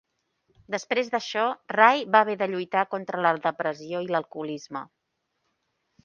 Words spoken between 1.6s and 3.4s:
Ray va haver de lluitar contra la